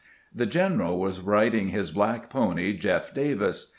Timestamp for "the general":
0.33-0.97